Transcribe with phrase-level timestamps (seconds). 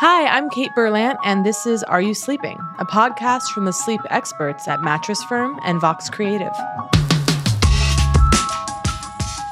[0.00, 4.00] Hi, I'm Kate Berlant, and this is Are You Sleeping, a podcast from the sleep
[4.10, 6.52] experts at Mattress Firm and Vox Creative.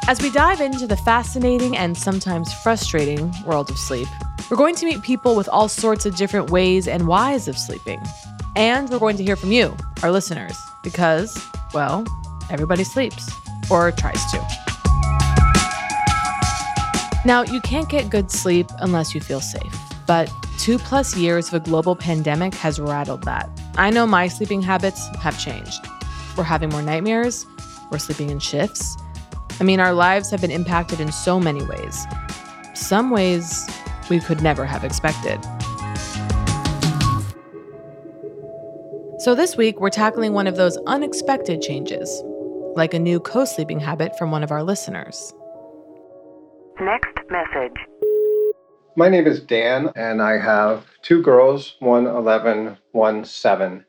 [0.07, 4.07] As we dive into the fascinating and sometimes frustrating world of sleep,
[4.49, 8.01] we're going to meet people with all sorts of different ways and whys of sleeping.
[8.55, 11.45] And we're going to hear from you, our listeners, because,
[11.75, 12.05] well,
[12.51, 13.29] everybody sleeps
[13.69, 14.39] or tries to.
[17.25, 19.86] Now, you can't get good sleep unless you feel safe.
[20.07, 23.49] But two plus years of a global pandemic has rattled that.
[23.77, 25.87] I know my sleeping habits have changed.
[26.37, 27.47] We're having more nightmares,
[27.91, 28.97] we're sleeping in shifts.
[29.59, 32.07] I mean, our lives have been impacted in so many ways.
[32.75, 33.67] Some ways
[34.11, 35.43] we could never have expected.
[39.19, 42.23] So, this week, we're tackling one of those unexpected changes,
[42.77, 45.33] like a new co sleeping habit from one of our listeners.
[46.79, 47.77] Next message.
[48.99, 53.85] My name is Dan, and I have two girls, one 11, one 7.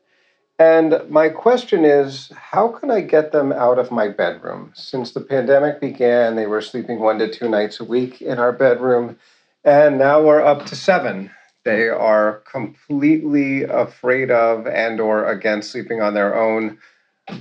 [0.58, 4.70] And my question is how can I get them out of my bedroom?
[4.74, 8.52] Since the pandemic began, they were sleeping one to two nights a week in our
[8.52, 9.18] bedroom,
[9.64, 11.30] and now we're up to seven.
[11.64, 16.76] They are completely afraid of and or against sleeping on their own.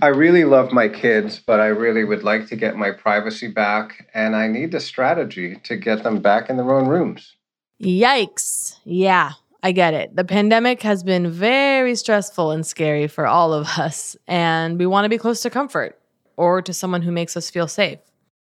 [0.02, 4.08] I really love my kids, but I really would like to get my privacy back,
[4.14, 7.34] and I need a strategy to get them back in their own rooms.
[7.82, 8.78] Yikes.
[8.86, 10.16] Yeah, I get it.
[10.16, 15.06] The pandemic has been very stressful and scary for all of us, and we want
[15.06, 16.00] to be close to comfort
[16.38, 18.00] or to someone who makes us feel safe.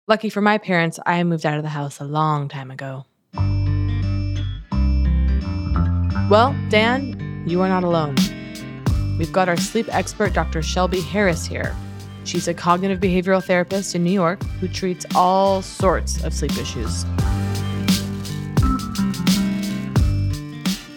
[0.06, 3.06] Lucky for my parents, I moved out of the house a long time ago.
[6.30, 8.14] Well, Dan, you are not alone.
[9.18, 10.62] We've got our sleep expert, Dr.
[10.62, 11.74] Shelby Harris, here.
[12.24, 17.04] She's a cognitive behavioral therapist in New York who treats all sorts of sleep issues.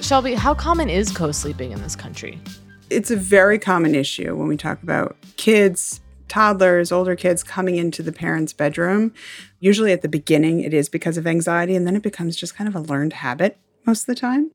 [0.07, 2.39] Shelby, how common is co sleeping in this country?
[2.89, 8.01] It's a very common issue when we talk about kids, toddlers, older kids coming into
[8.01, 9.13] the parent's bedroom.
[9.59, 12.69] Usually at the beginning, it is because of anxiety, and then it becomes just kind
[12.69, 14.51] of a learned habit most of the time.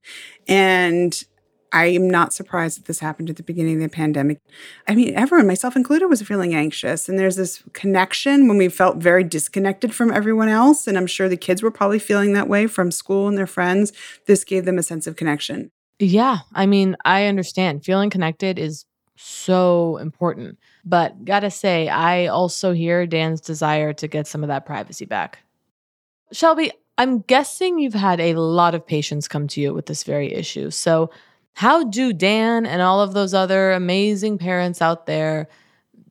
[0.48, 1.22] And
[1.72, 4.40] I am not surprised that this happened at the beginning of the pandemic.
[4.86, 7.08] I mean, everyone, myself included, was feeling anxious.
[7.08, 10.86] And there's this connection when we felt very disconnected from everyone else.
[10.86, 13.92] And I'm sure the kids were probably feeling that way from school and their friends.
[14.26, 15.70] This gave them a sense of connection.
[15.98, 16.38] Yeah.
[16.54, 17.84] I mean, I understand.
[17.84, 18.84] Feeling connected is
[19.16, 20.58] so important.
[20.84, 25.38] But gotta say, I also hear Dan's desire to get some of that privacy back.
[26.32, 30.32] Shelby, I'm guessing you've had a lot of patients come to you with this very
[30.32, 30.70] issue.
[30.70, 31.10] So,
[31.54, 35.48] how do Dan and all of those other amazing parents out there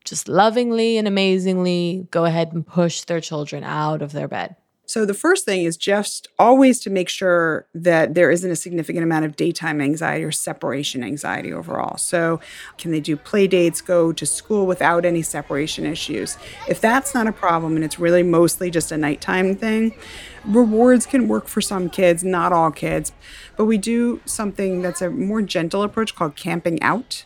[0.03, 4.55] just lovingly and amazingly go ahead and push their children out of their bed?
[4.91, 9.05] So, the first thing is just always to make sure that there isn't a significant
[9.05, 11.95] amount of daytime anxiety or separation anxiety overall.
[11.95, 12.41] So,
[12.77, 16.37] can they do play dates, go to school without any separation issues?
[16.67, 19.95] If that's not a problem and it's really mostly just a nighttime thing,
[20.43, 23.13] rewards can work for some kids, not all kids.
[23.55, 27.23] But we do something that's a more gentle approach called camping out.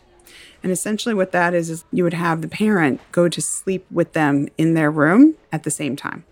[0.62, 4.12] And essentially, what that is, is you would have the parent go to sleep with
[4.12, 6.22] them in their room at the same time.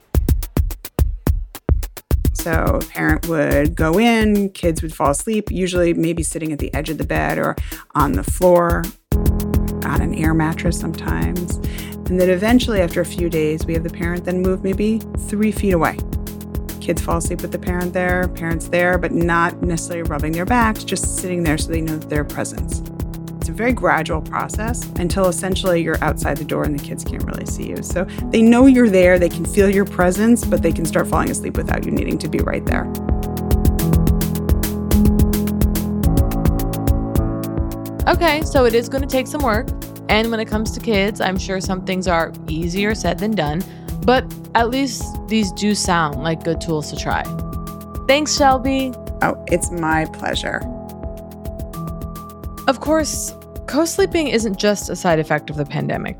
[2.45, 6.73] So, a parent would go in, kids would fall asleep, usually maybe sitting at the
[6.75, 7.57] edge of the bed or
[7.95, 8.85] on the floor,
[9.87, 11.57] on an air mattress sometimes.
[12.07, 15.53] And then eventually, after a few days, we have the parent then move maybe three
[15.53, 15.97] feet away.
[16.83, 20.85] Kids fall asleep with the parent there, parents there, but not necessarily rubbing their backs,
[20.85, 22.83] just sitting there so they know their presence.
[23.45, 27.23] It's a very gradual process until essentially you're outside the door and the kids can't
[27.25, 27.83] really see you.
[27.83, 31.31] So they know you're there, they can feel your presence, but they can start falling
[31.31, 32.91] asleep without you needing to be right there.
[38.09, 39.69] Okay, so it is going to take some work.
[40.09, 43.63] And when it comes to kids, I'm sure some things are easier said than done,
[44.07, 47.25] but at least these do sound like good tools to try.
[48.09, 48.95] Thanks, Shelby.
[49.21, 50.63] Oh, it's my pleasure.
[52.67, 53.35] Of course,
[53.67, 56.17] co sleeping isn't just a side effect of the pandemic,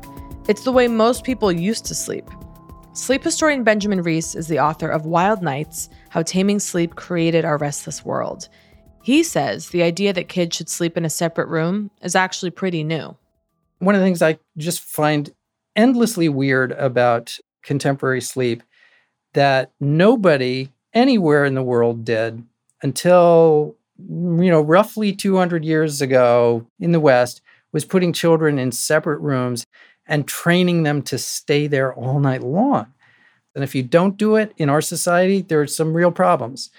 [0.47, 2.29] it's the way most people used to sleep.
[2.93, 7.57] Sleep historian Benjamin Reiss is the author of Wild Nights How Taming Sleep Created Our
[7.57, 8.47] Restless World.
[9.01, 12.83] He says the idea that kids should sleep in a separate room is actually pretty
[12.83, 13.17] new.
[13.79, 15.33] One of the things I just find
[15.75, 18.61] endlessly weird about contemporary sleep
[19.33, 22.43] that nobody anywhere in the world did
[22.83, 29.19] until you know, roughly 200 years ago in the West, was putting children in separate
[29.19, 29.65] rooms
[30.07, 32.87] and training them to stay there all night long.
[33.53, 36.69] And if you don't do it in our society, there are some real problems.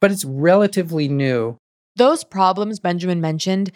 [0.00, 1.56] But it's relatively new.
[1.96, 3.72] Those problems Benjamin mentioned,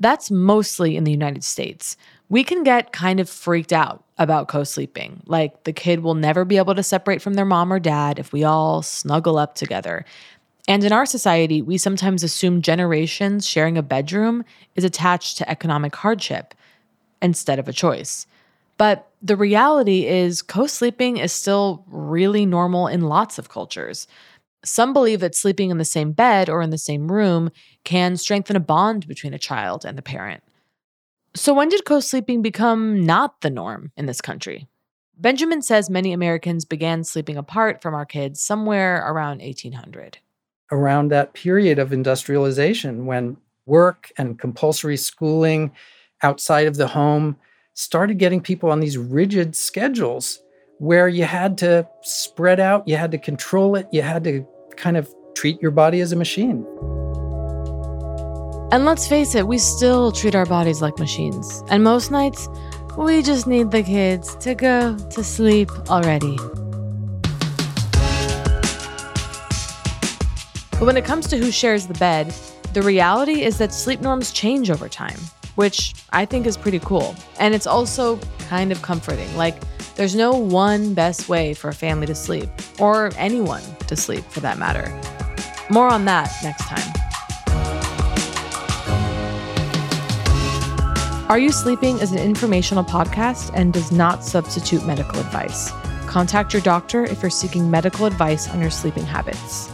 [0.00, 1.96] that's mostly in the United States.
[2.28, 6.44] We can get kind of freaked out about co sleeping, like the kid will never
[6.44, 10.04] be able to separate from their mom or dad if we all snuggle up together.
[10.68, 14.44] And in our society, we sometimes assume generations sharing a bedroom
[14.76, 16.54] is attached to economic hardship
[17.22, 18.26] instead of a choice.
[18.76, 24.06] But the reality is, co sleeping is still really normal in lots of cultures.
[24.62, 27.50] Some believe that sleeping in the same bed or in the same room
[27.84, 30.42] can strengthen a bond between a child and the parent.
[31.34, 34.68] So, when did co sleeping become not the norm in this country?
[35.16, 40.18] Benjamin says many Americans began sleeping apart from our kids somewhere around 1800.
[40.70, 43.36] Around that period of industrialization, when
[43.66, 45.72] work and compulsory schooling
[46.22, 47.36] outside of the home
[47.74, 50.40] started getting people on these rigid schedules
[50.78, 54.96] where you had to spread out, you had to control it, you had to kind
[54.96, 56.66] of treat your body as a machine.
[58.70, 61.62] And let's face it, we still treat our bodies like machines.
[61.70, 62.48] And most nights,
[62.98, 66.36] we just need the kids to go to sleep already.
[70.78, 72.32] But when it comes to who shares the bed,
[72.72, 75.18] the reality is that sleep norms change over time,
[75.56, 77.16] which I think is pretty cool.
[77.40, 79.36] And it's also kind of comforting.
[79.36, 79.56] Like,
[79.96, 82.48] there's no one best way for a family to sleep,
[82.78, 84.88] or anyone to sleep for that matter.
[85.68, 86.92] More on that next time.
[91.28, 95.72] Are You Sleeping is an informational podcast and does not substitute medical advice.
[96.06, 99.72] Contact your doctor if you're seeking medical advice on your sleeping habits.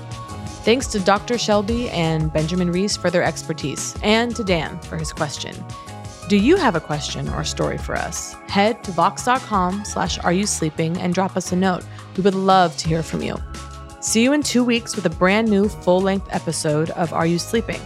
[0.65, 1.37] Thanks to Dr.
[1.37, 5.55] Shelby and Benjamin Reiss for their expertise, and to Dan for his question.
[6.31, 8.33] Do you have a question or story for us?
[8.49, 11.85] Head to vox.com slash are you sleeping and drop us a note.
[12.17, 13.37] We would love to hear from you.
[14.01, 17.83] See you in two weeks with a brand new full-length episode of Are You Sleeping?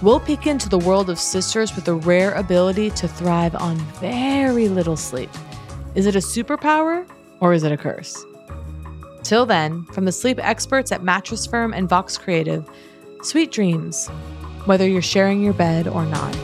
[0.00, 4.70] We'll peek into the world of sisters with a rare ability to thrive on very
[4.70, 5.30] little sleep.
[5.94, 7.06] Is it a superpower
[7.40, 8.24] or is it a curse?
[9.32, 12.68] Till then, from the sleep experts at Mattress Firm and Vox Creative,
[13.22, 14.08] sweet dreams,
[14.66, 16.36] whether you're sharing your bed or not.